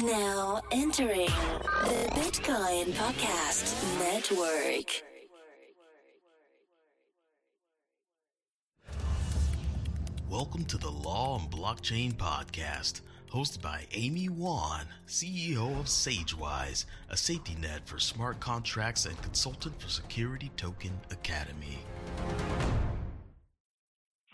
[0.00, 5.02] Now entering the Bitcoin Podcast Network.
[10.30, 17.16] Welcome to the Law and Blockchain Podcast, hosted by Amy Wan, CEO of SageWise, a
[17.16, 21.80] safety net for smart contracts and consultant for Security Token Academy.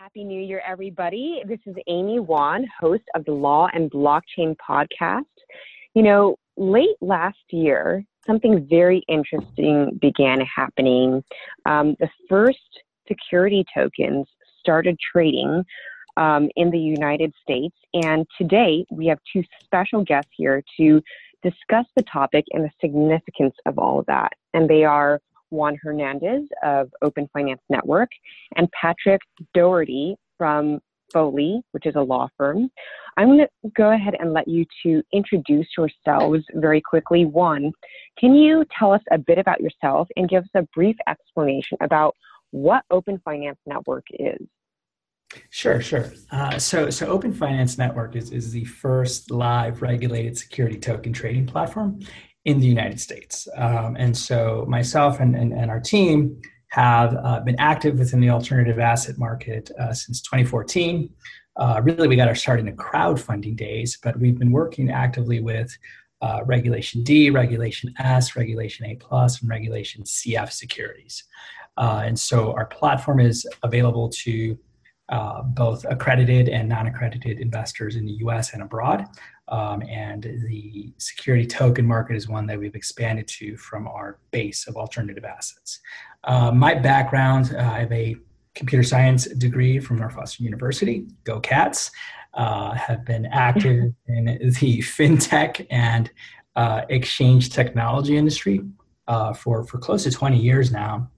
[0.09, 1.43] Happy New Year, everybody.
[1.45, 5.21] This is Amy Wan, host of the Law and Blockchain Podcast.
[5.93, 11.23] You know, late last year, something very interesting began happening.
[11.67, 12.57] Um, the first
[13.07, 14.25] security tokens
[14.59, 15.63] started trading
[16.17, 17.75] um, in the United States.
[17.93, 21.03] And today we have two special guests here to
[21.43, 24.33] discuss the topic and the significance of all of that.
[24.55, 28.09] And they are Juan Hernandez of Open Finance Network
[28.55, 29.21] and Patrick
[29.53, 30.79] Daugherty from
[31.11, 32.69] Foley, which is a law firm.
[33.17, 37.25] I'm going to go ahead and let you to introduce yourselves very quickly.
[37.25, 37.71] Juan,
[38.17, 42.15] can you tell us a bit about yourself and give us a brief explanation about
[42.51, 44.39] what Open Finance Network is?
[45.51, 46.11] Sure, sure.
[46.31, 51.45] Uh, so, so Open Finance Network is, is the first live regulated security token trading
[51.45, 51.99] platform
[52.49, 53.47] in the United States.
[53.55, 58.29] Um, and so, myself and, and, and our team have uh, been active within the
[58.29, 61.09] alternative asset market uh, since 2014.
[61.57, 65.39] Uh, really, we got our start in the crowdfunding days, but we've been working actively
[65.41, 65.77] with
[66.21, 71.25] uh, Regulation D, Regulation S, Regulation A, and Regulation CF securities.
[71.77, 74.57] Uh, and so, our platform is available to
[75.09, 79.05] uh, both accredited and non accredited investors in the US and abroad.
[79.49, 84.67] Um, and the security token market is one that we've expanded to from our base
[84.67, 85.79] of alternative assets.
[86.23, 88.15] Uh, my background uh, I have a
[88.55, 91.91] computer science degree from Northwestern University, go Cats.
[92.35, 96.11] Uh, have been active in the fintech and
[96.55, 98.61] uh, exchange technology industry
[99.07, 101.09] uh, for, for close to 20 years now.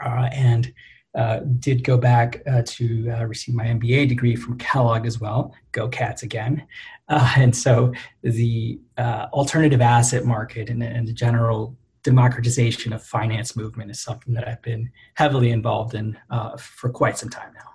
[0.00, 0.72] and
[1.14, 5.54] uh, did go back uh, to uh, receive my MBA degree from Kellogg as well.
[5.72, 6.66] Go Cats again!
[7.08, 7.92] Uh, and so
[8.22, 14.34] the uh, alternative asset market and, and, the general democratization of finance movement is something
[14.34, 16.18] that I've been heavily involved in
[16.58, 17.70] for quite some time now.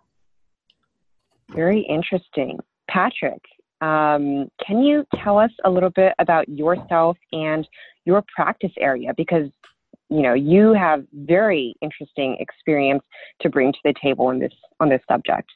[1.56, 3.42] Very interesting, Patrick.
[3.82, 7.68] Um, can you tell us a little bit about yourself and
[8.06, 9.14] your practice area?
[9.16, 9.50] Because
[10.09, 13.03] you know you have very interesting experience
[13.42, 15.50] to bring to the table on this on this subject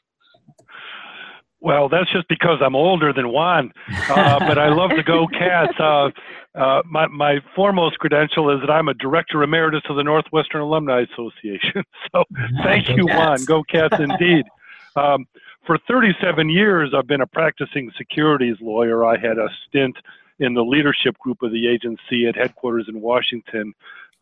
[1.64, 3.72] well, that's just because I'm older than Juan,
[4.10, 5.72] uh, but I love to go cats.
[5.80, 6.10] Uh,
[6.54, 11.04] uh, my, my foremost credential is that I'm a director emeritus of the Northwestern Alumni
[11.10, 11.82] Association.
[12.12, 12.22] So
[12.62, 13.44] thank you, Juan.
[13.44, 14.44] Go cats indeed.
[14.96, 15.26] Um,
[15.66, 19.04] for 37 years, I've been a practicing securities lawyer.
[19.04, 19.96] I had a stint
[20.38, 23.74] in the leadership group of the agency at headquarters in Washington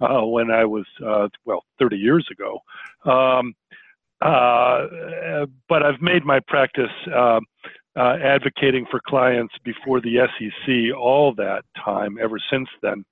[0.03, 2.61] uh, when I was, uh, well, 30 years ago.
[3.05, 3.55] Um,
[4.21, 7.41] uh, but I've made my practice uh,
[7.97, 13.05] uh, advocating for clients before the SEC all that time, ever since then,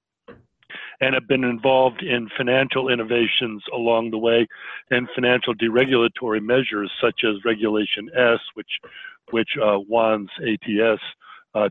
[1.01, 4.47] and have been involved in financial innovations along the way
[4.91, 8.71] and financial deregulatory measures such as Regulation S, which
[9.31, 11.01] which uh, Juan's ATS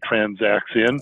[0.03, 0.99] transacts in,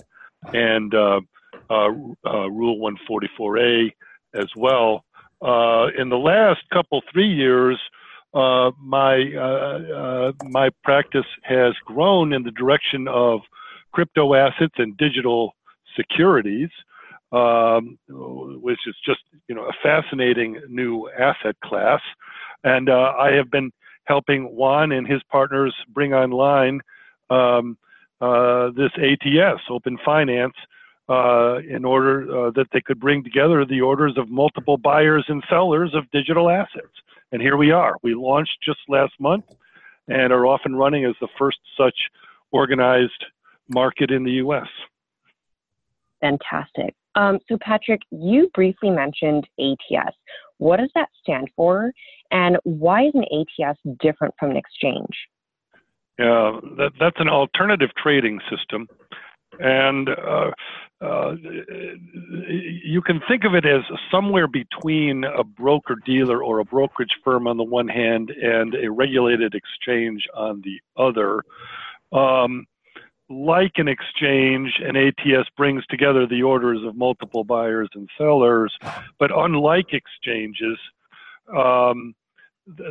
[0.54, 2.78] and Rule
[3.10, 3.92] 144A
[4.34, 5.04] as well.
[5.40, 7.78] Uh, in the last couple three years,
[8.34, 13.40] uh, my uh, my practice has grown in the direction of
[13.92, 15.54] crypto assets and digital
[15.96, 16.68] securities,
[17.32, 22.00] um, which is just you know a fascinating new asset class.
[22.64, 23.70] And uh, I have been
[24.04, 26.80] helping Juan and his partners bring online
[27.30, 27.78] um,
[28.20, 30.54] uh, this ATS, Open Finance,
[31.08, 35.42] uh, in order uh, that they could bring together the orders of multiple buyers and
[35.48, 36.92] sellers of digital assets.
[37.32, 37.96] And here we are.
[38.02, 39.44] We launched just last month
[40.08, 41.96] and are off and running as the first such
[42.50, 43.24] organized
[43.68, 44.66] market in the US.
[46.20, 46.94] Fantastic.
[47.14, 50.14] Um, so, Patrick, you briefly mentioned ATS.
[50.58, 51.92] What does that stand for?
[52.30, 55.16] And why is an ATS different from an exchange?
[56.18, 58.88] Yeah, that, that's an alternative trading system.
[59.58, 60.50] And uh,
[61.00, 61.34] uh,
[62.48, 67.46] you can think of it as somewhere between a broker dealer or a brokerage firm
[67.46, 71.42] on the one hand and a regulated exchange on the other.
[72.12, 72.66] Um,
[73.30, 78.74] like an exchange, an ATS brings together the orders of multiple buyers and sellers,
[79.18, 80.78] but unlike exchanges,
[81.54, 82.14] um,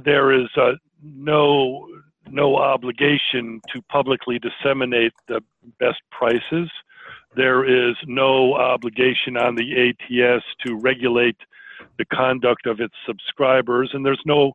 [0.05, 0.73] there is uh,
[1.03, 1.87] no
[2.31, 5.41] no obligation to publicly disseminate the
[5.79, 6.69] best prices
[7.35, 11.38] there is no obligation on the ATS to regulate
[11.97, 14.53] the conduct of its subscribers, and there's no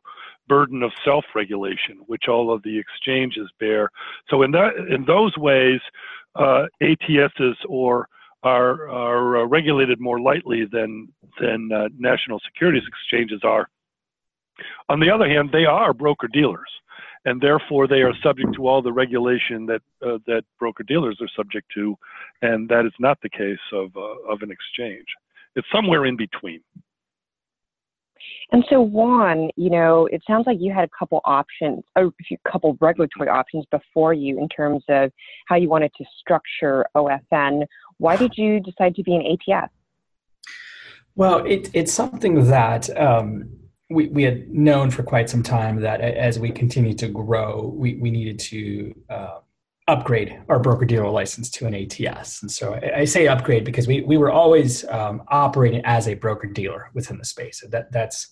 [0.49, 3.89] burden of self-regulation, which all of the exchanges bear.
[4.29, 5.79] So in that, in those ways,
[6.35, 8.09] uh, ATSs or
[8.43, 11.07] are are uh, regulated more lightly than
[11.39, 13.69] than uh, national securities exchanges are.
[14.89, 16.69] On the other hand, they are broker dealers,
[17.25, 21.29] and therefore they are subject to all the regulation that uh, that broker dealers are
[21.35, 21.95] subject to,
[22.41, 25.05] and that is not the case of uh, of an exchange.
[25.55, 26.61] It's somewhere in between.
[28.51, 32.05] And so, Juan, you know, it sounds like you had a couple options, a
[32.49, 35.11] couple regulatory options before you in terms of
[35.47, 37.65] how you wanted to structure OFN.
[37.97, 39.71] Why did you decide to be an ATS?
[41.15, 43.49] Well, it, it's something that um,
[43.93, 47.95] we, we had known for quite some time that as we continue to grow, we,
[47.95, 49.39] we needed to uh,
[49.87, 52.41] upgrade our broker dealer license to an ATS.
[52.41, 56.13] And so I, I say upgrade because we, we were always um, operating as a
[56.13, 57.63] broker dealer within the space.
[57.69, 58.29] That, that's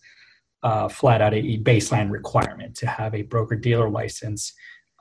[0.63, 4.53] uh, flat out a, baseline requirement to have a broker dealer license,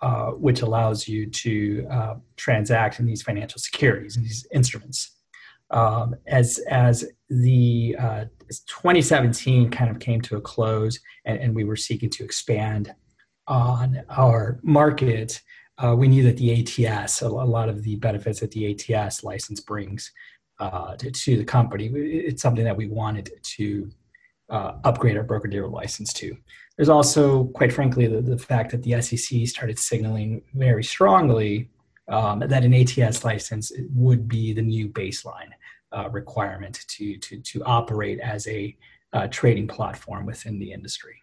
[0.02, 5.16] uh, which allows you to uh, transact in these financial securities and these instruments.
[5.70, 8.24] Um, as as the uh,
[8.66, 12.92] 2017 kind of came to a close, and, and we were seeking to expand
[13.46, 15.40] on our market,
[15.78, 19.60] uh, we knew that the ATS, a, lot of the benefits that the ATS license
[19.60, 20.12] brings
[20.58, 23.90] uh, to, to, the company, it's something that we wanted to
[24.50, 26.36] uh, upgrade our broker dealer license to.
[26.76, 31.70] There's also, quite frankly, the, the fact that the SEC started signaling very strongly
[32.08, 35.50] um, that an ATS license would be the new baseline
[36.10, 38.76] requirement to, to, to operate as a
[39.12, 41.22] uh, trading platform within the industry.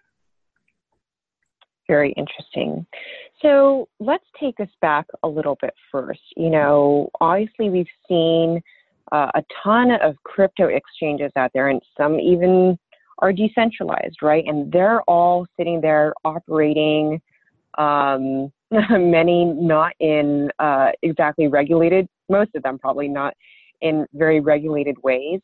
[1.87, 2.85] Very interesting.
[3.41, 6.19] So let's take us back a little bit first.
[6.35, 8.61] You know, obviously, we've seen
[9.11, 12.77] uh, a ton of crypto exchanges out there, and some even
[13.19, 14.43] are decentralized, right?
[14.45, 17.21] And they're all sitting there operating,
[17.77, 23.33] um, many not in uh, exactly regulated, most of them probably not
[23.81, 25.41] in very regulated ways.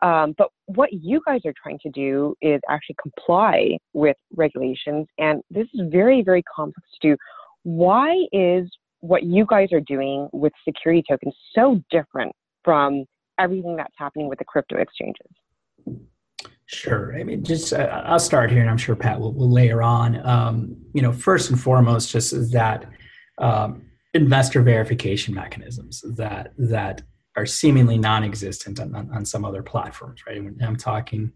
[0.00, 5.42] Um, but what you guys are trying to do is actually comply with regulations, and
[5.50, 7.16] this is very, very complex to do.
[7.64, 8.70] Why is
[9.00, 12.32] what you guys are doing with security tokens so different
[12.64, 13.04] from
[13.38, 15.26] everything that's happening with the crypto exchanges?
[16.66, 17.18] Sure.
[17.18, 20.24] I mean, just uh, I'll start here, and I'm sure Pat will, will layer on.
[20.26, 22.84] Um, you know, first and foremost, just that
[23.38, 27.02] um, investor verification mechanisms that that
[27.38, 30.42] are seemingly non-existent on, on, on, some other platforms, right?
[30.62, 31.32] I'm talking,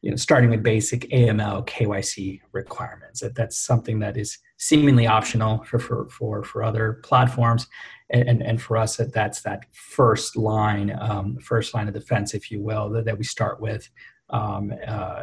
[0.00, 3.20] you know, starting with basic AML KYC requirements.
[3.20, 7.66] That that's something that is seemingly optional for for for, for other platforms,
[8.10, 12.32] and, and, and for us, that that's that first line, um, first line of defense,
[12.32, 13.88] if you will, that, that we start with
[14.30, 15.22] um, uh,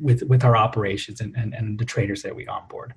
[0.00, 2.94] with with our operations and, and, and the traders that we onboard.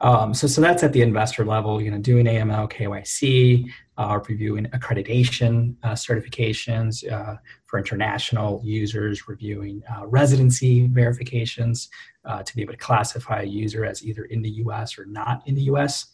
[0.00, 1.80] Um, so so that's at the investor level.
[1.80, 7.36] You know, doing AML, KYC, uh, reviewing accreditation uh, certifications uh,
[7.66, 11.88] for international users, reviewing uh, residency verifications
[12.24, 14.98] uh, to be able to classify a user as either in the U.S.
[14.98, 16.06] or not in the U.S.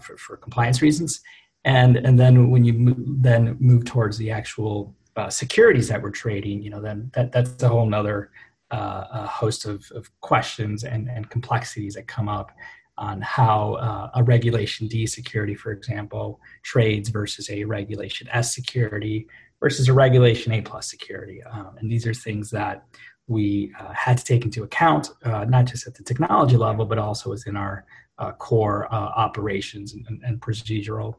[0.00, 1.20] for for compliance reasons.
[1.64, 4.94] And and then when you move, then move towards the actual
[5.28, 8.30] securities that we're trading, you know, then that, that's a whole nother
[8.70, 12.50] uh, host of, of questions and, and complexities that come up
[12.96, 19.26] on how uh, a regulation D security, for example, trades versus a regulation S security
[19.60, 21.42] versus a regulation A plus security.
[21.42, 22.84] Um, and these are things that
[23.26, 26.98] we uh, had to take into account, uh, not just at the technology level, but
[26.98, 27.84] also within our
[28.18, 31.16] uh, core uh, operations and, and procedural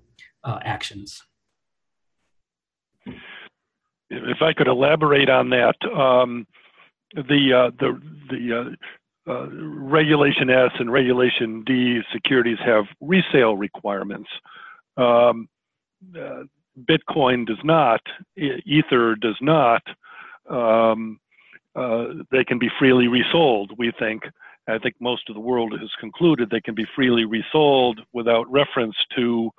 [0.63, 1.23] actions
[4.09, 6.47] if I could elaborate on that, um,
[7.13, 8.75] the uh, the the
[9.27, 14.29] uh, Regulation S and Regulation D securities have resale requirements.
[14.97, 15.47] Um,
[16.15, 16.43] uh,
[16.89, 18.01] Bitcoin does not.
[18.35, 19.81] Ether does not.
[20.49, 21.19] Um,
[21.75, 23.71] uh, they can be freely resold.
[23.77, 24.23] We think.
[24.67, 28.95] I think most of the world has concluded they can be freely resold without reference
[29.15, 29.51] to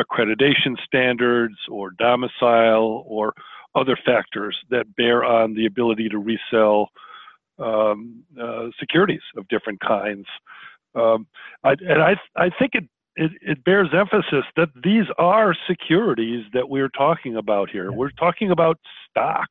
[0.00, 3.32] accreditation standards or domicile or
[3.74, 6.90] other factors that bear on the ability to resell
[7.60, 10.26] um, uh, securities of different kinds.
[10.94, 11.26] Um,
[11.64, 12.84] I, and I, I think it,
[13.16, 17.92] it, it, bears emphasis that these are securities that we're talking about here.
[17.92, 19.48] We're talking about stock,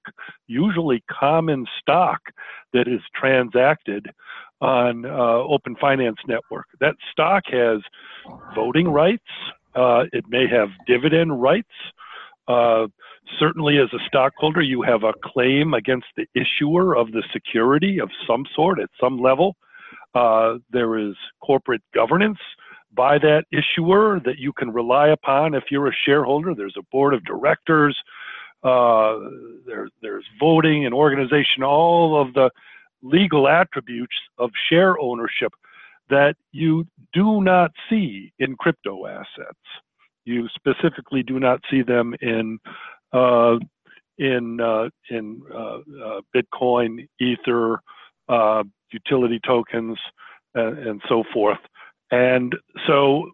[0.48, 2.20] usually common stock
[2.74, 4.08] that is transacted
[4.62, 6.66] on uh, Open Finance Network.
[6.80, 7.80] That stock has
[8.56, 9.24] voting rights.
[9.75, 11.68] Uh, it may have dividend rights.
[12.48, 12.88] Uh,
[13.39, 18.10] certainly, as a stockholder, you have a claim against the issuer of the security of
[18.27, 19.55] some sort at some level.
[20.13, 22.39] Uh, there is corporate governance
[22.93, 26.53] by that issuer that you can rely upon if you're a shareholder.
[26.55, 27.98] There's a board of directors.
[28.63, 29.17] Uh,
[29.65, 32.50] there, there's voting and organization, all of the
[33.01, 35.53] legal attributes of share ownership
[36.10, 39.60] that you do not see in crypto assets.
[40.25, 42.60] You specifically do not see them in
[44.20, 47.82] in uh, in uh, uh Bitcoin, Ether,
[48.28, 49.98] uh, utility tokens,
[50.54, 51.60] and, so forth.
[52.12, 53.32] And so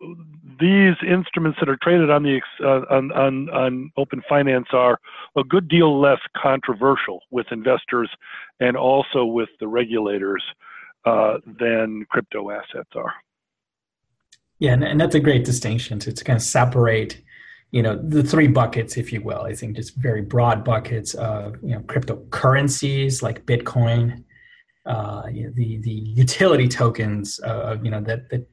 [0.59, 4.99] these instruments that are traded on the uh, on, on, on open finance are
[5.35, 8.09] a good deal less controversial with investors
[8.59, 10.43] and also with the regulators
[11.05, 13.13] than crypto assets are.
[14.59, 17.21] Yeah, and, and that's a great distinction to, to kind of separate,
[17.75, 19.41] you know, the three buckets, if you will.
[19.41, 24.23] I think just very broad buckets of you know cryptocurrencies like Bitcoin,
[24.85, 28.47] uh, you know, the the utility tokens, uh, you know that that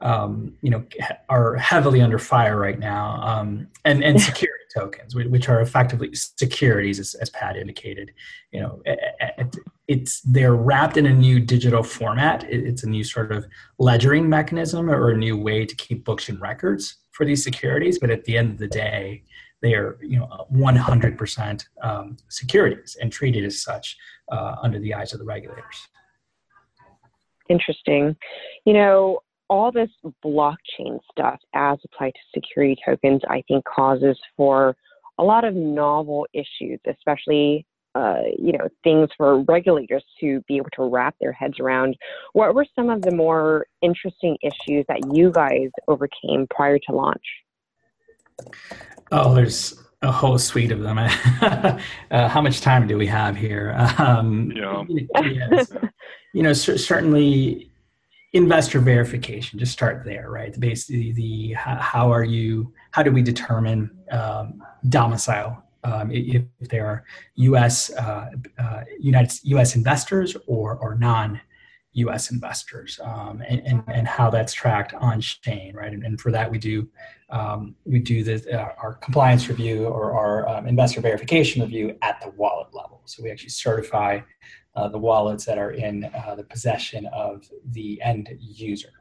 [0.00, 0.84] um, you know
[1.28, 7.00] are heavily under fire right now, um, and and security tokens, which are effectively securities,
[7.00, 8.12] as, as Pat indicated.
[8.52, 8.82] You know,
[9.88, 12.44] it's they're wrapped in a new digital format.
[12.48, 13.46] It's a new sort of
[13.80, 17.98] ledgering mechanism or a new way to keep books and records for these securities.
[17.98, 19.24] But at the end of the day,
[19.62, 23.96] they are you know 100% um, securities and treated as such
[24.30, 25.88] uh, under the eyes of the regulators.
[27.48, 28.16] Interesting.
[28.64, 29.90] You know, all this
[30.24, 34.76] blockchain stuff as applied to security tokens, I think causes for
[35.18, 40.70] a lot of novel issues, especially uh, you know things for regulators to be able
[40.74, 41.96] to wrap their heads around.
[42.32, 47.24] What were some of the more interesting issues that you guys overcame prior to launch?
[49.12, 50.98] Oh, there's a whole suite of them.
[51.42, 51.78] uh,
[52.10, 53.74] how much time do we have here?
[53.98, 54.84] Um, yeah.
[55.22, 55.72] yes.
[56.32, 57.70] you know, c- certainly
[58.32, 59.58] investor verification.
[59.58, 60.58] Just start there, right?
[60.58, 62.72] Basically, the how are you?
[62.92, 67.04] How do we determine um, domicile um, if, there are
[67.36, 67.90] U.S.
[67.94, 69.76] Uh, uh, United U.S.
[69.76, 71.40] investors or or non
[71.94, 72.30] U.S.
[72.30, 75.92] investors, um, and, and, and how that's tracked on chain, right?
[75.92, 76.88] And, and for that, we do
[77.30, 82.20] um, we do the, uh, our compliance review or our um, investor verification review at
[82.20, 83.02] the wallet level.
[83.06, 84.20] So we actually certify
[84.74, 88.92] uh, the wallets that are in uh, the possession of the end user,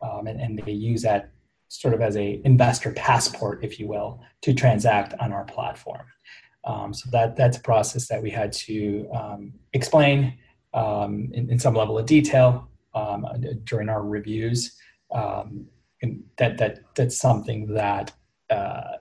[0.00, 1.30] um, and, and they use that
[1.68, 6.06] sort of as a investor passport, if you will, to transact on our platform.
[6.64, 10.34] Um, so that that's a process that we had to um, explain
[10.74, 13.24] um, in, in, some level of detail um,
[13.64, 14.76] during our reviews.
[15.12, 15.66] Um,
[16.36, 18.12] that that that's something that
[18.50, 18.96] uh,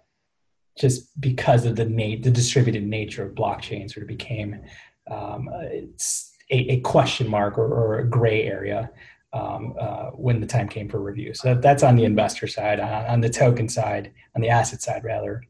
[0.78, 4.62] just because of the nat- the distributed nature of blockchain sort of became
[5.10, 8.90] um, it's a, a, question mark or, or a gray area
[9.36, 11.34] um, uh, when the time came for review.
[11.34, 12.80] So that, that's on the investor side.
[12.80, 15.44] On, on, the token side, on the asset side rather,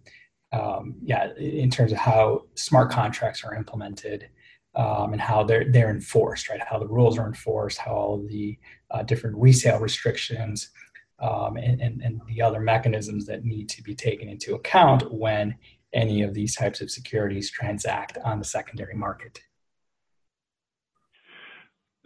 [0.51, 4.27] um, yeah, in terms of how smart contracts are implemented
[4.75, 6.62] um, and how they're they're enforced, right?
[6.62, 8.58] How the rules are enforced, how all the
[8.89, 10.72] uh, different resale restrictions
[11.20, 15.56] um, and, and, and the other mechanisms that need to be taken into account when
[15.94, 19.42] any of these types of securities transact on the secondary market.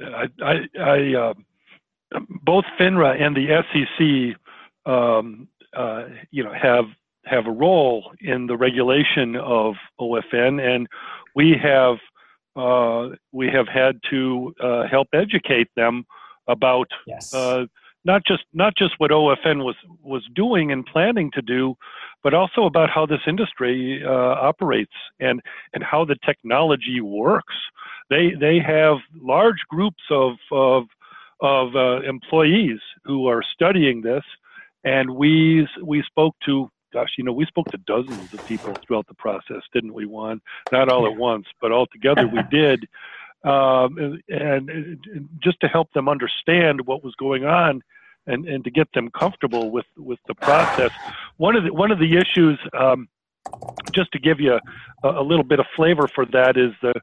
[0.01, 1.33] I, I, I uh,
[2.43, 6.85] both FINRA and the SEC, um, uh, you know, have
[7.25, 10.87] have a role in the regulation of OFN, and
[11.35, 11.97] we have
[12.55, 16.05] uh, we have had to uh, help educate them
[16.47, 17.33] about yes.
[17.33, 17.65] Uh,
[18.05, 21.75] not just not just what OFN was was doing and planning to do,
[22.23, 25.41] but also about how this industry uh, operates and
[25.73, 27.55] and how the technology works.
[28.09, 30.85] They they have large groups of of
[31.41, 34.23] of uh, employees who are studying this,
[34.83, 39.07] and we we spoke to gosh, you know, we spoke to dozens of people throughout
[39.07, 40.41] the process, didn't we, Juan?
[40.71, 42.87] Not all at once, but all together we did.
[43.43, 47.81] Um, and, and, just to help them understand what was going on
[48.27, 50.91] and, and to get them comfortable with, with the process.
[51.37, 53.07] One of the, one of the issues, um,
[53.93, 54.59] just to give you
[55.03, 56.93] a, a, little bit of flavor for that, is the,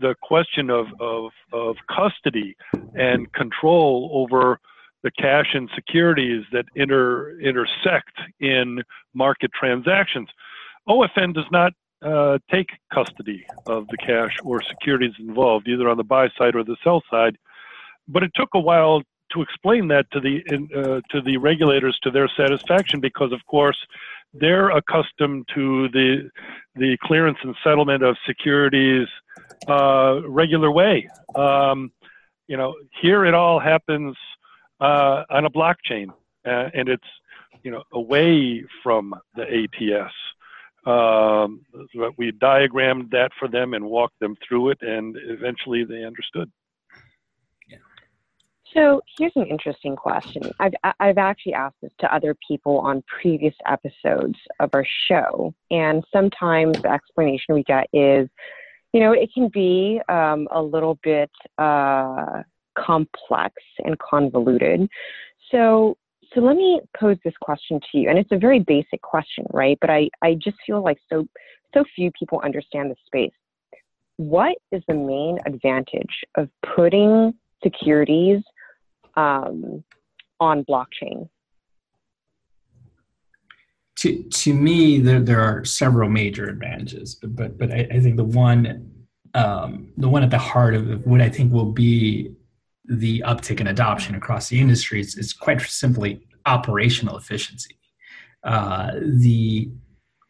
[0.00, 2.56] the question of, of, of custody
[2.94, 4.58] and control over
[5.02, 8.82] the cash and securities that inter, intersect in
[9.14, 10.28] market transactions.
[10.88, 16.04] OFN does not uh, take custody of the cash or securities involved, either on the
[16.04, 17.36] buy side or the sell side.
[18.08, 19.02] But it took a while
[19.32, 20.42] to explain that to the
[20.74, 23.76] uh, to the regulators to their satisfaction, because of course
[24.34, 26.30] they're accustomed to the
[26.74, 29.06] the clearance and settlement of securities
[29.68, 31.08] uh, regular way.
[31.34, 31.92] Um,
[32.46, 34.16] you know, here it all happens
[34.80, 36.08] uh, on a blockchain,
[36.46, 37.04] uh, and it's
[37.62, 40.12] you know away from the ATS.
[40.86, 41.60] Um,
[42.16, 46.50] we diagrammed that for them and walked them through it, and eventually they understood.
[48.74, 50.42] So here's an interesting question.
[50.60, 56.04] I've I've actually asked this to other people on previous episodes of our show, and
[56.12, 58.28] sometimes the explanation we get is,
[58.92, 62.42] you know, it can be um, a little bit uh,
[62.76, 63.54] complex
[63.84, 64.88] and convoluted.
[65.50, 65.96] So
[66.34, 69.76] so let me pose this question to you, and it's a very basic question, right?
[69.80, 71.26] But I I just feel like so
[71.74, 73.32] so few people understand the space.
[74.16, 77.32] What is the main advantage of putting
[77.62, 78.42] securities
[79.16, 79.82] um,
[80.40, 81.28] on blockchain?
[84.00, 88.16] To, to me, there, there are several major advantages, but but, but I, I think
[88.16, 88.90] the one
[89.34, 92.34] um, the one at the heart of what I think will be
[92.86, 97.76] the uptick in adoption across the industry is, is quite simply operational efficiency.
[98.42, 99.70] Uh, the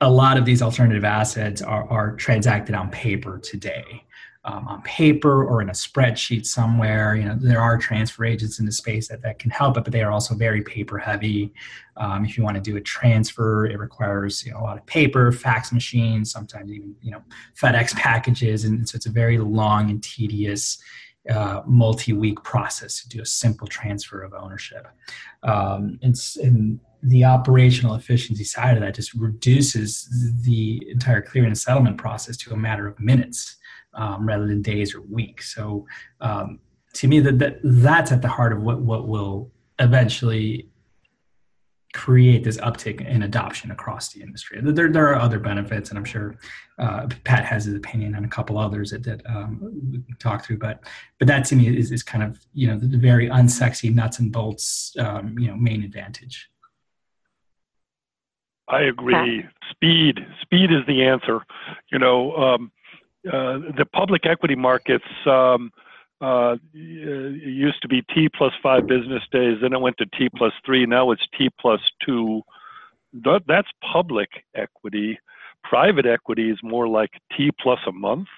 [0.02, 4.02] a lot of these alternative assets are, are transacted on paper today
[4.44, 7.14] um, on paper or in a spreadsheet somewhere.
[7.14, 9.92] You know, there are transfer agents in the space that, that can help it, but
[9.92, 11.52] they are also very paper heavy.
[11.96, 14.86] Um, if you want to do a transfer, it requires you know, a lot of
[14.86, 17.22] paper, fax machines, sometimes even you know
[17.60, 20.82] FedEx packages, and so it's a very long and tedious.
[21.28, 24.88] Uh, multi-week process to do a simple transfer of ownership,
[25.42, 30.08] um, and, and the operational efficiency side of that just reduces
[30.42, 33.58] the entire clearing and settlement process to a matter of minutes
[33.94, 35.54] um, rather than days or weeks.
[35.54, 35.86] So
[36.20, 36.60] um,
[36.94, 40.68] to me, that, that that's at the heart of what what will eventually
[41.92, 44.60] create this uptick in adoption across the industry.
[44.62, 46.36] There, there are other benefits, and I'm sure
[46.78, 49.58] uh, Pat has his opinion on a couple others that, that um,
[49.90, 50.58] we can talk through.
[50.58, 50.84] But
[51.18, 54.32] but that to me is, is kind of you know the very unsexy nuts and
[54.32, 56.48] bolts um, you know main advantage.
[58.68, 59.44] I agree.
[59.70, 61.40] Speed, speed is the answer.
[61.90, 62.70] You know, um,
[63.24, 65.70] the public equity markets um,
[66.20, 70.52] uh, used to be T plus five business days, then it went to T plus
[70.64, 72.42] three, now it's T plus two.
[73.12, 75.18] That, that's public equity.
[75.64, 78.28] Private equity is more like T plus a month.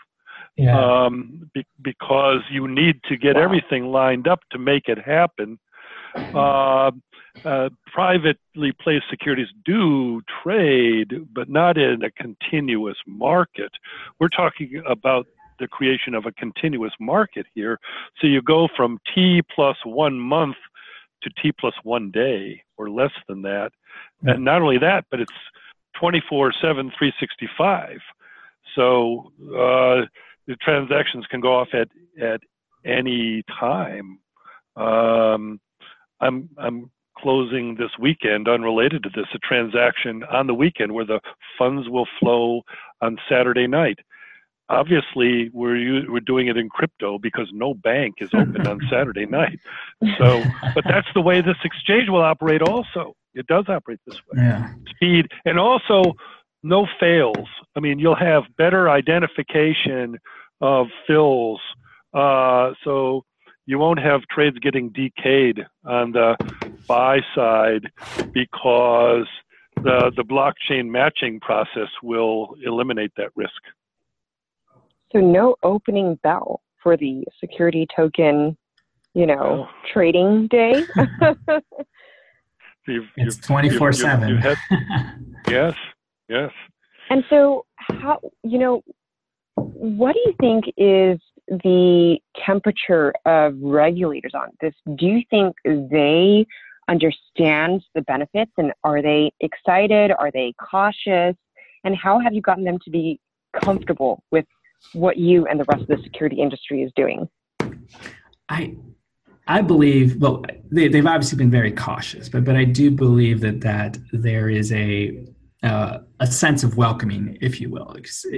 [0.56, 0.78] Yeah.
[0.78, 3.42] Um, be, because you need to get wow.
[3.42, 5.58] everything lined up to make it happen.
[6.14, 6.90] Uh,
[7.44, 13.72] uh, privately placed securities do trade, but not in a continuous market.
[14.18, 15.26] We're talking about
[15.58, 17.78] the creation of a continuous market here.
[18.20, 20.56] So you go from T plus one month
[21.22, 23.72] to T plus one day or less than that.
[24.22, 25.32] And not only that, but it's
[25.98, 27.98] 24 7, 365.
[28.74, 30.06] So uh,
[30.46, 31.88] the transactions can go off at,
[32.20, 32.40] at
[32.84, 34.18] any time.
[34.76, 35.60] Um,
[36.20, 36.90] I'm, I'm
[37.22, 41.20] closing this weekend, unrelated to this, a transaction on the weekend where the
[41.56, 42.62] funds will flow
[43.00, 43.98] on Saturday night.
[44.68, 49.58] Obviously, we're we're doing it in crypto because no bank is open on Saturday night.
[50.18, 50.42] So,
[50.74, 52.62] but that's the way this exchange will operate.
[52.62, 54.42] Also, it does operate this way.
[54.42, 54.72] Yeah.
[54.94, 56.14] Speed and also
[56.62, 57.48] no fails.
[57.76, 60.18] I mean, you'll have better identification
[60.60, 61.60] of fills.
[62.14, 63.24] Uh, so
[63.66, 66.36] you won't have trades getting DK'd on the
[66.86, 67.90] buy side
[68.32, 69.26] because
[69.76, 73.50] the, the blockchain matching process will eliminate that risk.
[75.12, 78.56] So no opening bell for the security token,
[79.14, 79.68] you know, oh.
[79.92, 80.84] trading day.
[82.86, 84.42] you've, it's twenty four seven.
[85.48, 85.74] Yes,
[86.28, 86.50] yes.
[87.10, 88.82] And so, how you know,
[89.56, 94.72] what do you think is the temperature of regulators on this?
[94.96, 96.46] Do you think they
[96.92, 100.12] understand the benefits and are they excited?
[100.12, 101.34] Are they cautious?
[101.84, 103.18] And how have you gotten them to be
[103.64, 104.44] comfortable with
[104.92, 107.28] what you and the rest of the security industry is doing?
[108.48, 108.76] I
[109.48, 113.60] I believe well they, have obviously been very cautious, but but I do believe that
[113.62, 115.24] that there is a
[115.62, 117.96] uh, a sense of welcoming, if you will.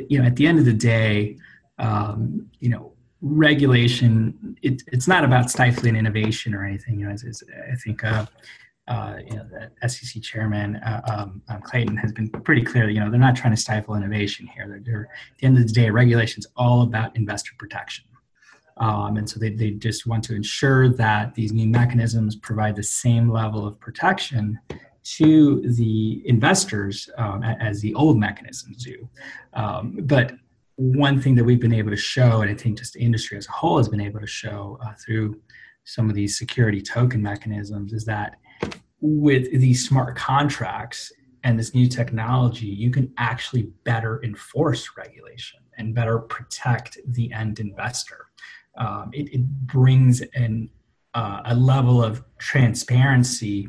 [0.08, 1.38] You know, at the end of the day,
[1.78, 2.93] um, you know,
[3.24, 7.14] regulation it, it's not about stifling innovation or anything you know
[7.72, 8.26] i think uh,
[8.86, 9.46] uh, you know
[9.80, 13.34] the sec chairman uh, um, um, clayton has been pretty clear you know they're not
[13.34, 16.46] trying to stifle innovation here they're, they're at the end of the day regulation is
[16.54, 18.04] all about investor protection
[18.76, 22.82] um, and so they, they just want to ensure that these new mechanisms provide the
[22.82, 24.58] same level of protection
[25.04, 29.08] to the investors um, as the old mechanisms do.
[29.52, 30.32] Um, but
[30.76, 33.46] one thing that we've been able to show, and I think just the industry as
[33.46, 35.40] a whole has been able to show uh, through
[35.84, 38.38] some of these security token mechanisms, is that
[39.00, 41.12] with these smart contracts
[41.44, 47.60] and this new technology, you can actually better enforce regulation and better protect the end
[47.60, 48.26] investor.
[48.76, 50.70] Um, it, it, brings an,
[51.12, 53.68] uh, a level of transparency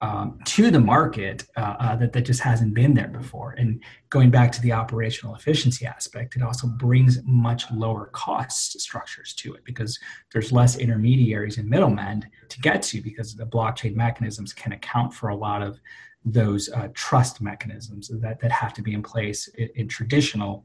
[0.00, 3.52] um, to the market uh, uh, that, that just hasn't been there before.
[3.58, 9.34] And going back to the operational efficiency aspect, it also brings much lower cost structures
[9.34, 9.98] to it because
[10.32, 15.30] there's less intermediaries and middlemen to get to because the blockchain mechanisms can account for
[15.30, 15.80] a lot of
[16.24, 20.64] those uh, trust mechanisms that, that have to be in place in, in traditional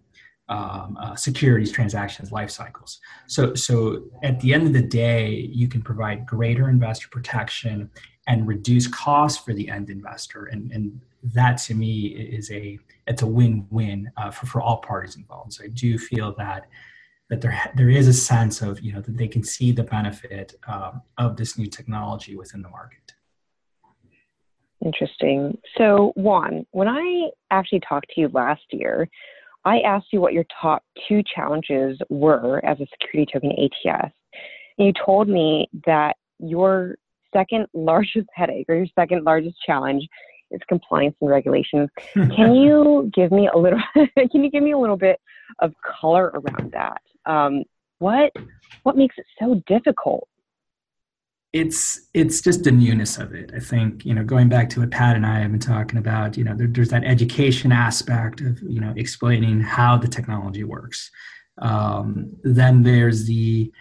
[0.50, 3.00] um, uh, securities transactions life cycles.
[3.28, 7.90] So, so at the end of the day, you can provide greater investor protection
[8.28, 13.22] and reduce costs for the end investor, and, and that to me is a it's
[13.22, 15.54] a win-win uh, for, for all parties involved.
[15.54, 16.68] So I do feel that
[17.30, 20.56] that there there is a sense of you know that they can see the benefit
[20.68, 23.14] um, of this new technology within the market.
[24.84, 25.58] Interesting.
[25.78, 29.08] So, Juan, when I actually talked to you last year,
[29.64, 34.14] I asked you what your top two challenges were as a security token ATS.
[34.78, 36.96] And you told me that your
[37.34, 40.08] second largest headache or your second largest challenge
[40.52, 41.90] is compliance and regulation.
[42.14, 45.20] can you give me a little can you give me a little bit
[45.60, 47.02] of color around that?
[47.26, 47.64] Um,
[48.00, 48.32] what
[48.84, 50.28] what makes it so difficult?
[51.54, 53.52] it's it's just the newness of it.
[53.56, 56.36] I think you know going back to what Pat and I have been talking about.
[56.36, 61.12] You know, there, there's that education aspect of you know explaining how the technology works.
[61.60, 63.72] Um, then there's the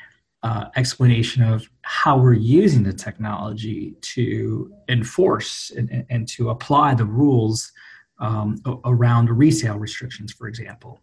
[0.43, 7.05] uh, explanation of how we're using the technology to enforce and, and to apply the
[7.05, 7.73] rules
[8.19, 11.01] um, around resale restrictions, for example.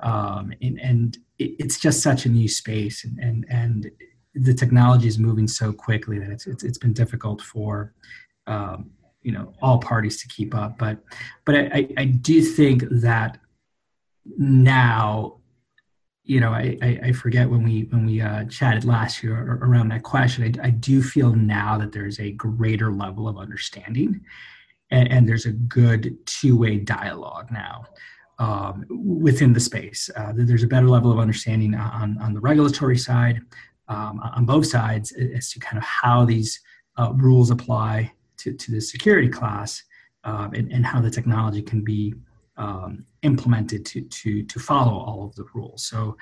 [0.00, 3.90] Um, and, and it's just such a new space, and and, and
[4.34, 7.94] the technology is moving so quickly that it's it's, it's been difficult for
[8.46, 8.90] um,
[9.22, 10.78] you know all parties to keep up.
[10.78, 10.98] But
[11.44, 13.38] but I, I do think that
[14.38, 15.38] now
[16.24, 20.02] you know I, I forget when we when we uh, chatted last year around that
[20.02, 20.58] question.
[20.60, 24.20] I, I do feel now that there's a greater level of understanding
[24.92, 27.86] and, and there's a good two-way dialogue now
[28.38, 30.10] um, within the space.
[30.14, 33.40] Uh, there's a better level of understanding on, on the regulatory side
[33.88, 36.60] um, on both sides as to kind of how these
[36.98, 39.82] uh, rules apply to, to the security class
[40.24, 42.14] um, and, and, how the technology can be
[42.56, 45.84] um, implemented to, to, to follow all of the rules.
[45.84, 46.16] So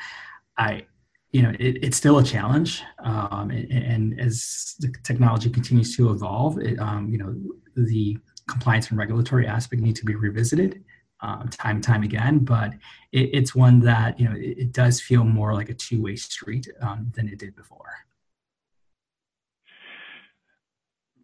[0.56, 0.86] I,
[1.32, 2.82] you know, it, it's still a challenge.
[3.02, 7.34] Um, and, and, as the technology continues to evolve, it, um, you know,
[7.76, 10.84] the compliance and regulatory aspect need to be revisited
[11.22, 12.72] um, time and time again, but
[13.12, 16.68] it, it's one that you know it, it, does feel more like a two-way street
[16.80, 17.90] um, than it did before.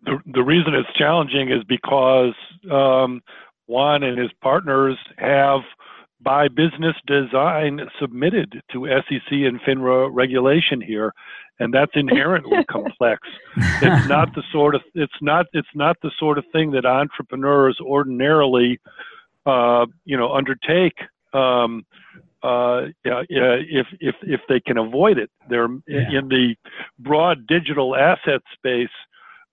[0.05, 2.35] The, the reason it's challenging is because
[2.71, 3.23] um,
[3.67, 5.61] Juan and his partners have,
[6.21, 11.13] by business design, submitted to SEC and FINRA regulation here,
[11.59, 13.27] and that's inherently complex.
[13.57, 17.79] It's not the sort of it's not it's not the sort of thing that entrepreneurs
[17.81, 18.79] ordinarily
[19.47, 20.99] uh, you know, undertake
[21.33, 21.87] um,
[22.43, 25.31] uh, yeah, yeah, if if if they can avoid it.
[25.49, 26.19] They're yeah.
[26.19, 26.55] in the
[26.99, 28.89] broad digital asset space.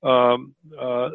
[0.04, 1.10] Um, uh,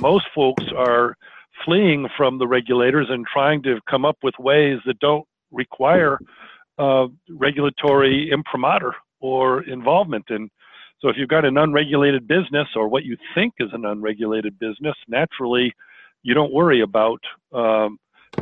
[0.00, 1.16] most folks are
[1.64, 6.18] fleeing from the regulators and trying to come up with ways that don't require
[6.78, 10.24] uh, regulatory imprimatur or involvement.
[10.28, 10.50] And
[11.00, 14.94] so, if you've got an unregulated business or what you think is an unregulated business,
[15.08, 15.72] naturally,
[16.22, 17.20] you don't worry about
[17.52, 17.98] um,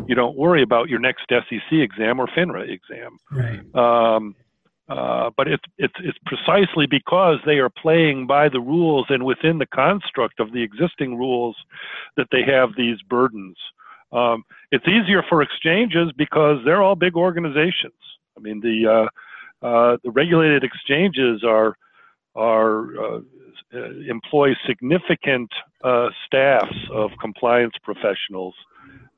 [0.06, 3.18] you don't worry about your next SEC exam or FINRA exam.
[3.30, 3.74] Right.
[3.74, 4.34] Um,
[4.92, 9.56] uh, but it's it's it's precisely because they are playing by the rules and within
[9.58, 11.56] the construct of the existing rules
[12.18, 13.56] that they have these burdens.
[14.12, 17.94] Um, it's easier for exchanges because they're all big organizations.
[18.36, 19.08] I mean, the
[19.62, 21.74] uh, uh, the regulated exchanges are
[22.34, 23.20] are uh,
[24.06, 25.50] employ significant
[25.82, 28.54] uh, staffs of compliance professionals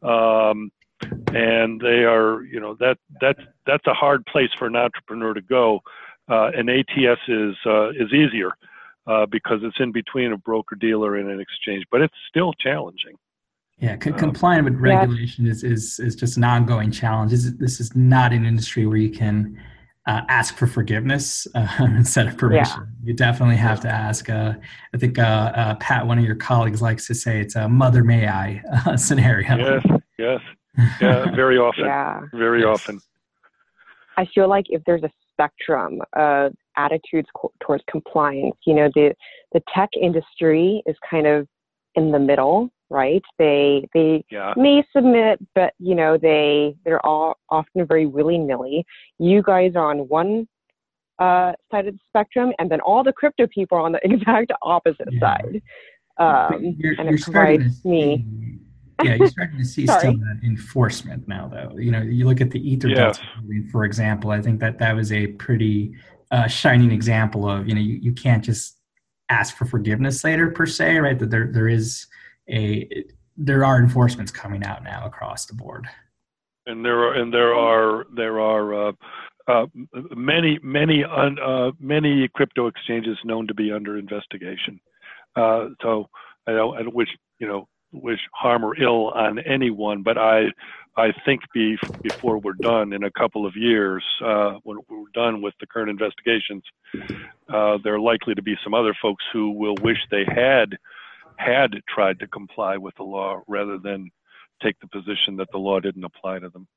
[0.02, 0.70] um,
[1.32, 5.40] and they are, you know, that that's that's a hard place for an entrepreneur to
[5.40, 5.80] go.
[6.28, 8.52] Uh, and ATS is uh, is easier
[9.06, 13.16] uh, because it's in between a broker dealer and an exchange, but it's still challenging.
[13.78, 15.52] Yeah, c- um, complying with regulation yeah.
[15.52, 17.30] is, is is just an ongoing challenge.
[17.30, 19.60] This is, this is not an industry where you can
[20.06, 22.80] uh, ask for forgiveness uh, instead of permission.
[22.80, 23.08] Yeah.
[23.08, 24.28] You definitely have to ask.
[24.28, 24.54] Uh,
[24.94, 25.22] I think uh,
[25.54, 28.96] uh, Pat, one of your colleagues, likes to say it's a "mother may I" uh,
[28.96, 29.56] scenario.
[29.56, 30.40] Yes, yes,
[31.00, 31.84] yeah, very often.
[31.84, 32.68] yeah, very yes.
[32.68, 33.00] often.
[34.16, 39.14] I feel like if there's a spectrum of attitudes co- towards compliance, you know, the
[39.52, 41.48] the tech industry is kind of
[41.94, 43.22] in the middle right?
[43.38, 44.54] They they yeah.
[44.56, 48.84] may submit, but you know they they're all often very willy nilly.
[49.18, 50.46] You guys are on one
[51.18, 54.52] uh, side of the spectrum, and then all the crypto people are on the exact
[54.62, 55.20] opposite yeah.
[55.20, 55.62] side.
[56.16, 58.24] Um, you're, and you're it provides me.
[59.02, 61.76] Yeah, you're starting to see some of that enforcement now, though.
[61.78, 63.18] You know, you look at the Ether yes.
[63.72, 64.30] for example.
[64.30, 65.94] I think that that was a pretty
[66.30, 68.78] uh, shining example of you know you, you can't just
[69.28, 71.18] ask for forgiveness later per se, right?
[71.18, 72.06] That there there is
[72.48, 73.04] a
[73.36, 75.86] there are enforcements coming out now across the board.
[76.66, 78.92] And there are and there are there are uh,
[79.46, 79.66] uh,
[80.16, 84.80] many many un, uh, many crypto exchanges known to be under investigation.
[85.36, 86.08] Uh, so
[86.46, 90.46] I don't, I don't wish you know wish harm or ill on anyone, but I
[90.96, 95.42] I think be, before we're done in a couple of years, uh, when we're done
[95.42, 96.62] with the current investigations,
[97.48, 100.76] uh, there are likely to be some other folks who will wish they had
[101.36, 104.08] had tried to comply with the law rather than
[104.62, 106.68] take the position that the law didn't apply to them.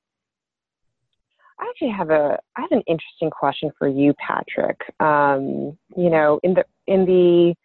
[1.60, 4.80] I actually have a I have an interesting question for you, Patrick.
[4.99, 7.56] Um, you know, in the in the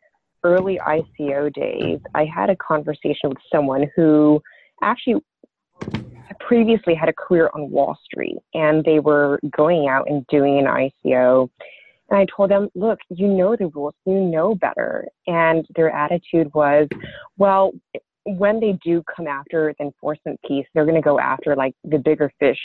[0.45, 4.43] early ICO days, I had a conversation with someone who
[4.83, 5.23] actually
[6.41, 10.67] previously had a career on Wall Street, and they were going out and doing an
[10.67, 11.49] ICO,
[12.13, 15.07] and I told them, look, you know the rules, you know better.
[15.27, 16.87] And their attitude was,
[17.39, 17.73] well,
[18.25, 21.99] when they do come after the enforcement piece, they're going to go after like the
[21.99, 22.59] bigger fish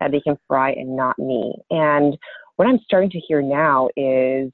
[0.00, 1.54] that they can fry and not me.
[1.70, 2.16] And
[2.56, 4.50] what I'm starting to hear now is,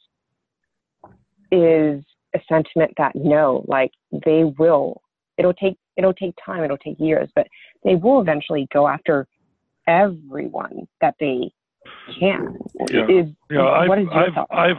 [1.53, 2.03] is
[2.35, 3.93] a sentiment that no, like
[4.25, 5.03] they will,
[5.37, 7.47] it'll take, it'll take time, it'll take years, but
[7.85, 9.27] they will eventually go after
[9.87, 11.51] everyone that they
[12.19, 12.57] can.
[12.90, 13.62] Yeah, is, yeah.
[13.66, 14.77] I've, I've, I've,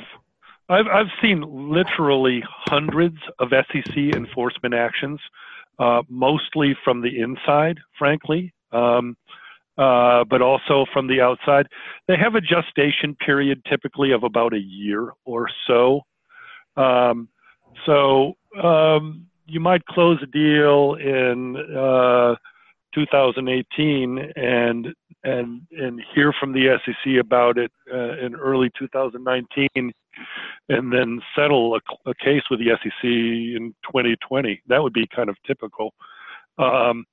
[0.70, 5.20] I've, I've seen literally hundreds of SEC enforcement actions,
[5.80, 9.18] uh, mostly from the inside, frankly, um,
[9.78, 11.68] uh, but also from the outside.
[12.08, 16.02] They have a gestation period typically of about a year or so.
[16.78, 17.28] Um,
[17.86, 22.36] so um, you might close a deal in uh,
[22.93, 24.88] 2018 and
[25.23, 29.69] and and hear from the SEC about it uh, in early 2019,
[30.69, 34.62] and then settle a, a, case with the SEC in 2020.
[34.67, 35.93] That would be kind of typical.
[36.57, 37.05] Um,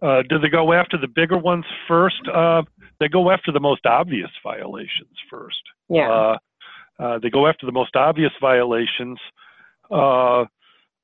[0.00, 2.26] uh, do they go after the bigger ones first?
[2.32, 2.62] Uh,
[3.00, 5.62] they go after the most obvious violations first.
[5.88, 6.10] Yeah.
[6.10, 6.38] Uh,
[6.98, 9.18] uh, they go after the most obvious violations.
[9.92, 10.46] Uh,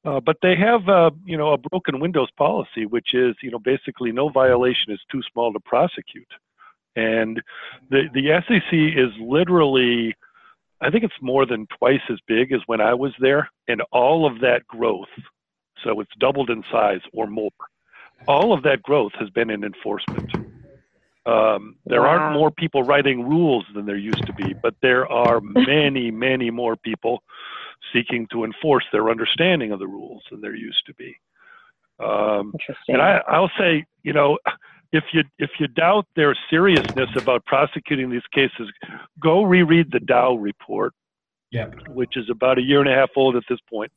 [0.04, 3.58] uh, but they have, uh, you know, a broken windows policy, which is, you know,
[3.58, 6.32] basically no violation is too small to prosecute.
[6.96, 7.42] And
[7.90, 10.14] the the SEC is literally,
[10.80, 14.26] I think it's more than twice as big as when I was there, and all
[14.26, 15.08] of that growth,
[15.84, 17.50] so it's doubled in size or more.
[18.26, 20.32] All of that growth has been in enforcement.
[21.26, 25.40] Um, there aren't more people writing rules than there used to be, but there are
[25.42, 27.22] many, many more people
[27.92, 31.16] seeking to enforce their understanding of the rules than there used to be.
[32.00, 32.54] Um,
[32.88, 34.38] and I, I'll say, you know,
[34.92, 38.70] if you if you doubt their seriousness about prosecuting these cases,
[39.20, 40.94] go reread the DAO report,
[41.50, 41.74] yep.
[41.88, 43.92] which is about a year and a half old at this point.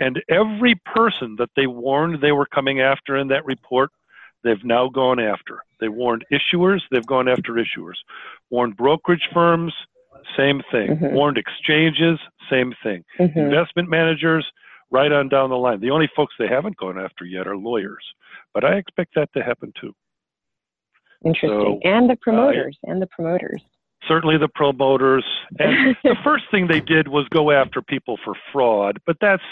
[0.00, 3.90] And every person that they warned they were coming after in that report,
[4.42, 5.62] they've now gone after.
[5.80, 7.96] They warned issuers, they've gone after issuers.
[8.50, 9.72] Warned brokerage firms,
[10.36, 10.96] same thing.
[10.96, 11.14] Mm-hmm.
[11.14, 12.18] Warned exchanges,
[12.50, 13.04] same thing.
[13.18, 13.38] Mm-hmm.
[13.38, 14.46] Investment managers,
[14.90, 15.80] right on down the line.
[15.80, 18.04] The only folks they haven't gone after yet are lawyers,
[18.52, 19.92] but I expect that to happen too.
[21.24, 21.80] Interesting.
[21.82, 23.62] So, and the promoters, uh, and the promoters.
[24.06, 25.24] Certainly the promoters.
[25.58, 29.42] And the first thing they did was go after people for fraud, but that's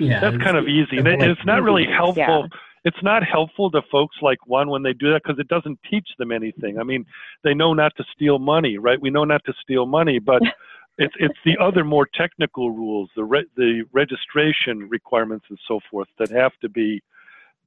[0.00, 0.98] yeah, that's kind of easy.
[0.98, 2.48] And it's not really helpful.
[2.50, 5.78] Yeah it's not helpful to folks like Juan when they do that because it doesn't
[5.90, 6.78] teach them anything.
[6.78, 7.04] I mean,
[7.44, 9.00] they know not to steal money, right?
[9.00, 10.42] We know not to steal money, but
[10.98, 16.08] it's it's the other more technical rules, the re- the registration requirements and so forth
[16.18, 17.02] that have to be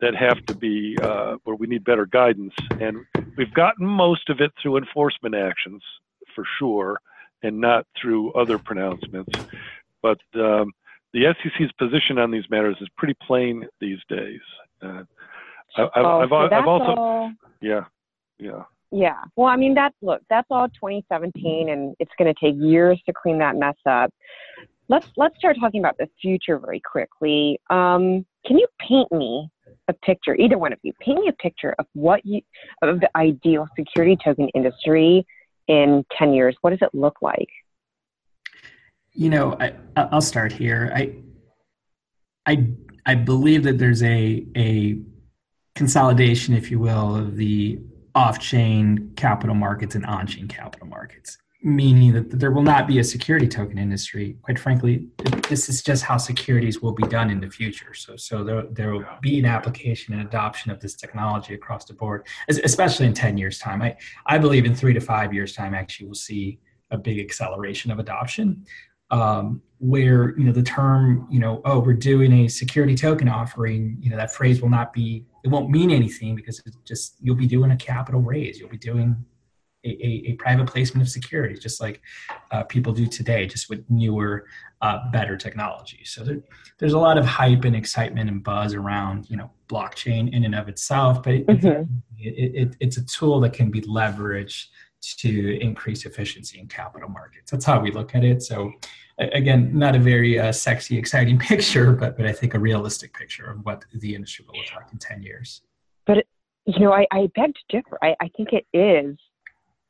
[0.01, 2.53] that have to be uh, where we need better guidance.
[2.79, 3.05] And
[3.37, 5.81] we've gotten most of it through enforcement actions
[6.35, 6.99] for sure,
[7.43, 9.31] and not through other pronouncements.
[10.01, 10.73] But um,
[11.13, 14.41] the SEC's position on these matters is pretty plain these days.
[14.83, 15.03] Uh,
[15.75, 17.85] I, have oh, I've, I've also, yeah,
[18.37, 18.63] yeah.
[18.91, 19.23] Yeah.
[19.35, 23.13] Well, I mean, that's look, that's all 2017, and it's going to take years to
[23.13, 24.13] clean that mess up.
[24.87, 27.59] Let's let's start talking about the future very quickly.
[27.71, 29.49] Um, can you paint me
[29.87, 32.41] a picture, either one of you, paint me a picture of what you
[32.81, 35.25] of the ideal security token industry
[35.67, 36.55] in 10 years.
[36.61, 37.49] What does it look like?
[39.13, 40.91] You know, I, I'll start here.
[40.95, 41.15] I
[42.45, 42.67] I
[43.05, 44.99] I believe that there's a a
[45.75, 47.79] consolidation, if you will, of the
[48.15, 53.47] off-chain capital markets and on-chain capital markets meaning that there will not be a security
[53.47, 54.35] token industry.
[54.41, 55.07] Quite frankly,
[55.47, 57.93] this is just how securities will be done in the future.
[57.93, 61.93] So, so there, there will be an application and adoption of this technology across the
[61.93, 63.81] board, especially in 10 years' time.
[63.81, 66.59] I, I believe in three to five years' time, actually, we'll see
[66.91, 68.65] a big acceleration of adoption.
[69.13, 73.97] Um, where you know the term you know oh we're doing a security token offering
[73.99, 77.35] you know that phrase will not be it won't mean anything because it's just you'll
[77.35, 79.13] be doing a capital raise you'll be doing
[79.85, 82.01] a, a, private placement of securities, just like
[82.51, 84.45] uh, people do today, just with newer,
[84.81, 86.03] uh, better technology.
[86.05, 86.39] So there,
[86.79, 90.55] there's a lot of hype and excitement and buzz around, you know, blockchain in and
[90.55, 91.93] of itself, but it, mm-hmm.
[92.17, 94.67] it, it, it's a tool that can be leveraged
[95.17, 97.51] to increase efficiency in capital markets.
[97.51, 98.41] That's how we look at it.
[98.41, 98.71] So
[99.17, 103.45] again, not a very uh, sexy, exciting picture, but but I think a realistic picture
[103.45, 105.61] of what the industry will look like in ten years.
[106.05, 106.25] But
[106.65, 107.97] you know, I, I beg to differ.
[108.01, 109.17] I, I think it is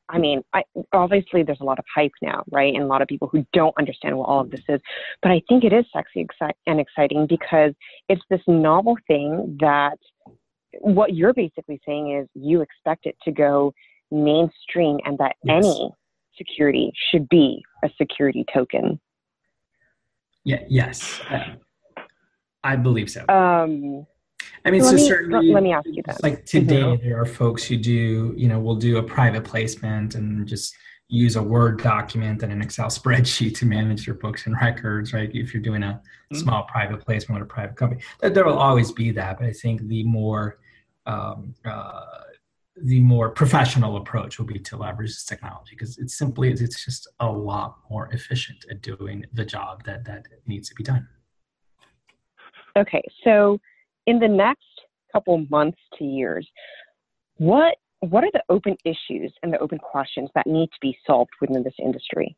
[0.09, 2.73] I mean, I, obviously there's a lot of hype now, right?
[2.73, 4.81] And a lot of people who don't understand what all of this is.
[5.21, 6.27] But I think it is sexy
[6.67, 7.73] and exciting because
[8.09, 9.97] it's this novel thing that
[10.79, 13.73] what you're basically saying is you expect it to go
[14.11, 15.65] mainstream and that yes.
[15.65, 15.91] any
[16.37, 18.99] security should be a security token.
[20.43, 21.21] Yeah, yes.
[22.63, 23.21] I believe so.
[23.27, 24.05] Um,
[24.65, 26.23] I mean, so, let, me, certainly, let me ask you that.
[26.23, 27.05] Like today, mm-hmm.
[27.05, 30.75] there are folks who do, you know, will do a private placement and just
[31.09, 35.29] use a Word document and an Excel spreadsheet to manage your books and records, right?
[35.33, 36.37] If you're doing a mm-hmm.
[36.37, 39.39] small private placement with a private company, there will always be that.
[39.39, 40.59] But I think the more
[41.05, 42.05] um, uh,
[42.81, 47.07] the more professional approach will be to leverage this technology because it's simply it's just
[47.19, 51.07] a lot more efficient at doing the job that that needs to be done.
[52.75, 53.59] Okay, so
[54.07, 54.63] in the next
[55.11, 56.47] couple months to years,
[57.37, 61.31] what what are the open issues and the open questions that need to be solved
[61.39, 62.35] within this industry?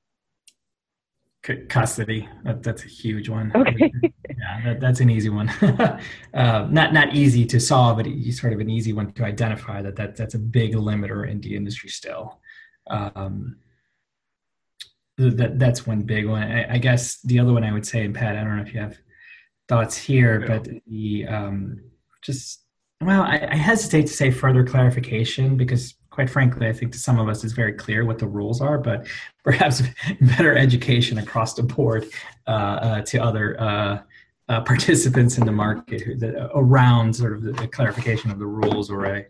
[1.69, 2.27] Custody.
[2.43, 3.51] That, that's a huge one.
[3.55, 3.91] Okay.
[4.03, 5.49] yeah, that, that's an easy one.
[6.33, 9.81] uh, not not easy to solve, but sort of an easy one to identify.
[9.81, 12.39] That, that that's a big limiter in the industry still.
[12.87, 13.57] Um,
[15.17, 16.43] that that's one big one.
[16.43, 18.73] I, I, guess the other one I would say, and Pat, I don't know if
[18.73, 18.97] you have
[19.67, 20.47] thoughts here, yeah.
[20.47, 21.81] but the um,
[22.21, 22.65] just
[23.01, 27.19] well, I, I, hesitate to say further clarification because, quite frankly, I think to some
[27.19, 29.05] of us it's very clear what the rules are, but
[29.43, 29.83] perhaps
[30.21, 32.05] better education across the board
[32.47, 34.01] uh, uh, to other uh,
[34.47, 38.45] uh participants in the market who, the, around sort of the, the, clarification of the
[38.45, 39.25] rules or a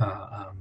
[0.00, 0.56] uh, um,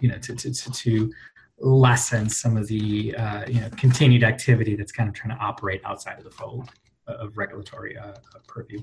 [0.00, 1.12] you know to, to, to, to
[1.58, 5.82] lessen some of the uh, you know continued activity that's kind of trying to operate
[5.84, 6.70] outside of the fold
[7.06, 8.14] of regulatory uh,
[8.46, 8.80] purview.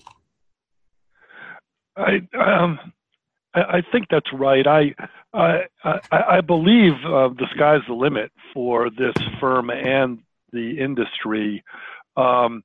[1.98, 2.94] I um,
[3.56, 4.68] I think that's right.
[4.68, 4.96] I
[5.34, 5.64] I
[6.12, 10.20] I believe uh, the sky's the limit for this firm and
[10.52, 11.64] the industry.
[12.18, 12.64] Um,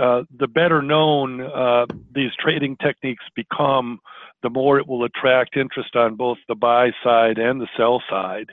[0.00, 4.00] uh, the better known uh, these trading techniques become,
[4.42, 8.50] the more it will attract interest on both the buy side and the sell side.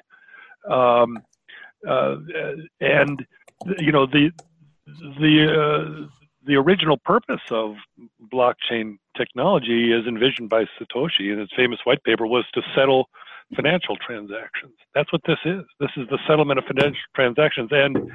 [0.70, 1.18] Um,
[1.88, 2.18] uh,
[2.80, 3.26] and
[3.80, 4.32] you know the
[4.86, 7.76] the uh, the original purpose of
[8.34, 13.10] blockchain technology, as envisioned by Satoshi in his famous white paper, was to settle
[13.56, 14.74] financial transactions.
[14.96, 15.64] That's what this is.
[15.80, 18.12] This is the settlement of financial transactions, and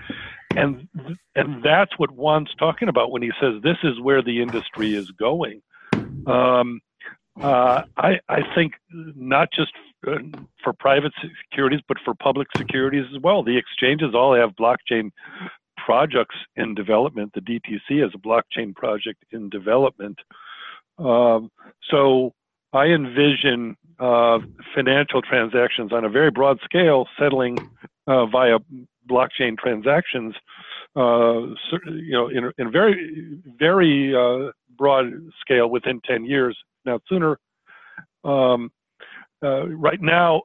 [0.57, 0.89] and
[1.35, 5.11] and that's what Juan's talking about when he says this is where the industry is
[5.13, 5.63] going.
[6.27, 6.81] Um,
[7.41, 9.73] uh, I I think not just
[10.07, 10.19] uh,
[10.63, 11.13] for private
[11.51, 13.43] securities, but for public securities as well.
[13.43, 15.11] The exchanges all have blockchain
[15.87, 17.31] projects in development.
[17.33, 20.19] The DTC is a blockchain project in development.
[20.99, 21.49] Um,
[21.89, 22.33] so
[22.73, 24.41] I envision uh,
[24.75, 27.57] financial transactions on a very broad scale settling
[28.09, 28.59] uh, via
[29.09, 30.35] blockchain transactions.
[30.97, 35.07] Uh, you know, in, in a very, very uh, broad
[35.41, 36.59] scale within 10 years.
[36.85, 37.39] Now, sooner.
[38.25, 38.73] Um,
[39.41, 40.43] uh, right now,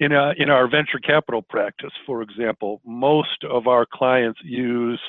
[0.00, 5.00] in, a, in our venture capital practice, for example, most of our clients use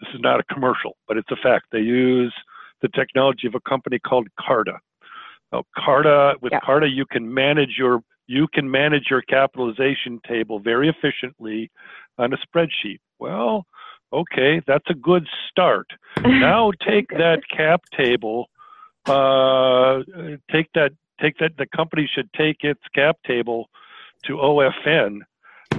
[0.00, 1.66] this is not a commercial, but it's a fact.
[1.72, 2.34] They use
[2.80, 4.78] the technology of a company called Carta.
[5.52, 6.60] Now, Carta with yeah.
[6.60, 11.70] Carta, you can manage your you can manage your capitalization table very efficiently
[12.16, 13.00] on a spreadsheet.
[13.18, 13.66] Well,
[14.12, 15.88] okay, that's a good start.
[16.24, 18.48] now take that cap table,
[19.06, 20.02] uh,
[20.50, 21.56] take that, take that.
[21.58, 23.68] The company should take its cap table
[24.26, 25.20] to OFN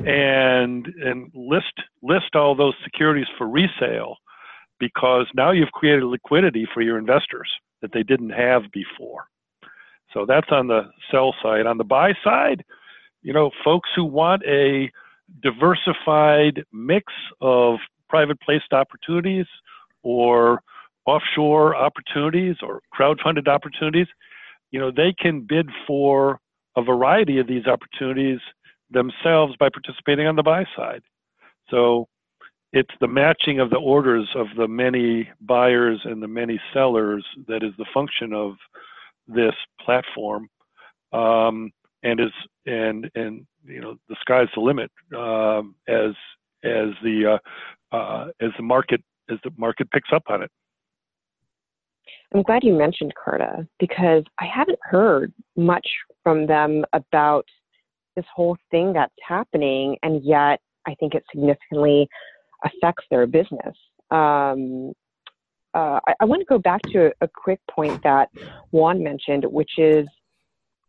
[0.05, 4.15] and and list list all those securities for resale
[4.79, 7.49] because now you've created liquidity for your investors
[7.81, 9.25] that they didn't have before.
[10.13, 11.67] So that's on the sell side.
[11.67, 12.63] On the buy side,
[13.21, 14.91] you know, folks who want a
[15.41, 17.77] diversified mix of
[18.09, 19.45] private placed opportunities
[20.03, 20.61] or
[21.05, 24.07] offshore opportunities or crowd-funded opportunities,
[24.71, 26.39] you know, they can bid for
[26.76, 28.39] a variety of these opportunities
[28.89, 31.01] themselves by participating on the buy side.
[31.69, 32.07] So
[32.74, 37.63] it's the matching of the orders of the many buyers and the many sellers that
[37.63, 38.53] is the function of
[39.28, 40.49] this platform.
[41.13, 41.72] Um,
[42.03, 42.32] and is
[42.65, 46.13] and and you know the sky's the limit um, as
[46.63, 47.38] as the
[47.91, 50.51] uh, uh, as the market as the market picks up on it.
[52.34, 55.86] I'm glad you mentioned Carta because I haven't heard much
[56.24, 57.45] from them about
[58.15, 62.07] this whole thing that's happening, and yet I think it significantly
[62.63, 63.76] affects their business.
[64.11, 64.93] Um,
[65.74, 68.28] uh, I, I, want to go back to a, a, quick point that
[68.72, 70.05] Juan mentioned, which is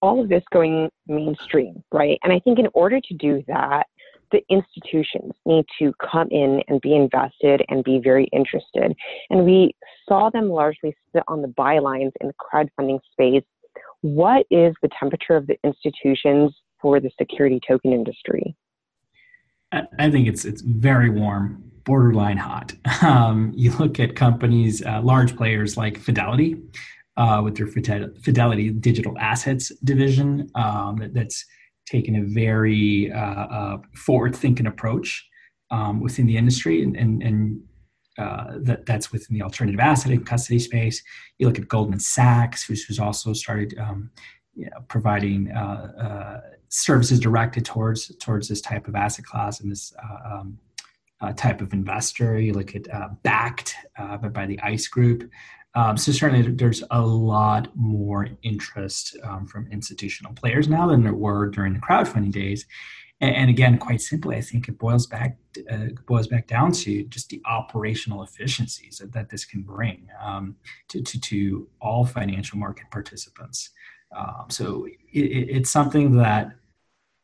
[0.01, 2.18] all of this going mainstream, right?
[2.24, 3.87] And I think in order to do that,
[4.33, 8.93] the institutions need to come in and be invested and be very interested.
[9.30, 9.76] And we
[10.09, 13.45] saw them largely sit on the bylines in the crowdfunding space.
[14.03, 18.57] What is the temperature of the institutions for the security token industry?
[19.98, 22.74] I think it's it's very warm, borderline hot.
[23.03, 26.57] Um, you look at companies, uh, large players like Fidelity,
[27.16, 31.44] uh, with their Fidelity Digital Assets division, um, that, that's
[31.86, 35.26] taken a very uh, uh forward-thinking approach
[35.72, 37.61] um, within the industry, and, and, and
[38.18, 41.02] uh, that, that's within the alternative asset and custody space.
[41.38, 44.10] You look at Goldman Sachs, who's, who's also started um,
[44.54, 46.40] you know, providing uh,
[46.72, 50.58] services directed towards towards this type of asset class and this uh, um,
[51.20, 52.40] uh, type of investor.
[52.40, 55.30] You look at uh, backed uh, by the ICE group.
[55.74, 61.14] Um, so certainly there's a lot more interest um, from institutional players now than there
[61.14, 62.66] were during the crowdfunding days.
[63.23, 65.37] And, again, quite simply, I think it boils back
[65.70, 70.57] uh, boils back down to just the operational efficiencies that, that this can bring um,
[70.89, 73.70] to, to, to all financial market participants.
[74.16, 76.53] Um, so it, it's something that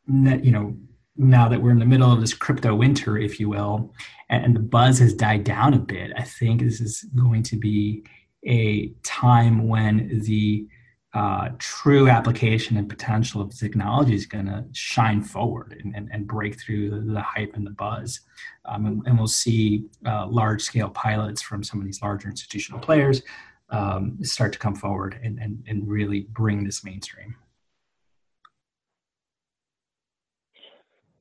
[0.07, 0.75] you know,
[1.17, 3.93] now that we're in the middle of this crypto winter, if you will,
[4.29, 8.05] and the buzz has died down a bit, I think this is going to be
[8.45, 10.67] a time when the
[11.13, 16.27] uh, true application and potential of technology is going to shine forward and, and, and,
[16.27, 18.19] break through the, the, hype and the buzz.
[18.65, 22.79] Um, and, and, we'll see uh, large scale pilots from some of these larger institutional
[22.79, 23.23] players
[23.71, 27.35] um, start to come forward and, and, and really bring this mainstream.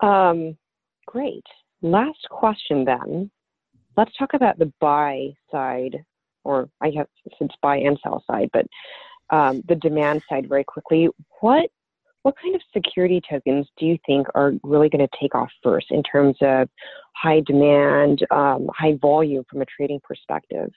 [0.01, 0.57] Um,
[1.07, 1.45] great.
[1.80, 3.30] Last question then.
[3.97, 6.05] Let's talk about the buy side,
[6.45, 7.07] or I guess
[7.41, 8.66] it's buy and sell side, but
[9.31, 11.09] um, the demand side very quickly.
[11.41, 11.70] What
[12.22, 15.87] what kind of security tokens do you think are really going to take off first
[15.91, 16.68] in terms of
[17.14, 20.70] high demand, um, high volume from a trading perspective?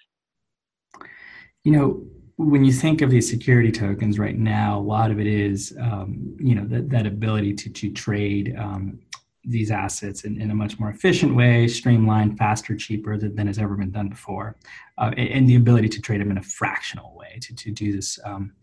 [1.64, 2.04] You know,
[2.38, 6.36] when you think of these security tokens right now, a lot of it is, um,
[6.39, 8.99] you know, that, that ability to, to trade um,
[9.43, 13.57] these assets in, in a much more efficient way, streamlined, faster, cheaper than, than has
[13.57, 14.55] ever been done before,
[14.97, 17.91] uh, and, and, the ability to trade them in a fractional way to, to do
[17.91, 18.53] this um,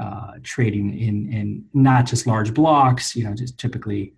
[0.00, 4.12] uh, trading in, in not just large blocks, you know, just typically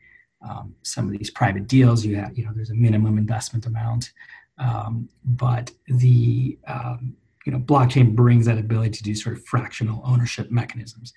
[0.49, 4.13] um, some of these private deals, you have, you know, there's a minimum investment amount,
[4.59, 7.15] um, but the, um,
[7.45, 11.13] you know, blockchain brings that ability to do sort of fractional ownership mechanisms.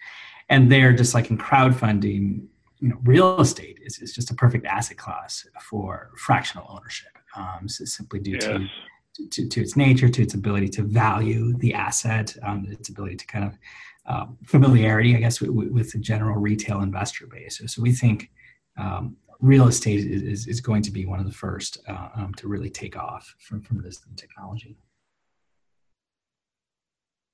[0.49, 2.45] And they're just like in crowdfunding,
[2.79, 7.11] you know, real estate is, is just a perfect asset class for fractional ownership.
[7.35, 8.43] Um, so simply due yes.
[8.43, 13.17] to, to, to its nature, to its ability to value the asset, um, its ability
[13.17, 13.57] to kind of
[14.05, 17.59] um, familiarity, I guess, with, with, the general retail investor base.
[17.59, 18.31] So, so we think
[18.77, 22.33] um, real estate is, is, is, going to be one of the first uh, um,
[22.35, 24.77] to really take off from, from this technology.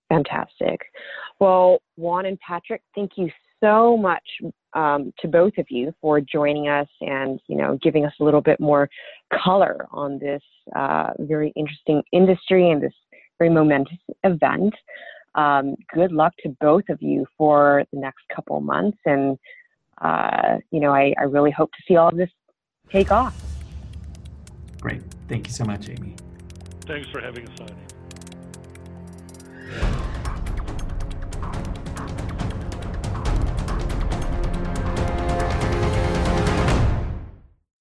[0.10, 0.82] Fantastic.
[1.40, 3.30] Well, Juan and Patrick, thank you
[3.66, 4.24] so much
[4.74, 8.42] um, to both of you for joining us and you know giving us a little
[8.42, 8.90] bit more
[9.44, 10.42] color on this
[10.76, 12.94] uh, very interesting industry and this
[13.40, 14.74] very momentous event.
[15.36, 19.38] Um, good luck to both of you for the next couple months, and
[20.02, 22.30] uh, you know, I, I really hope to see all of this
[22.90, 23.36] take off.
[24.80, 25.02] Great.
[25.28, 26.16] Thank you so much, Amy.
[26.82, 27.60] Thanks for having us
[29.82, 30.12] on.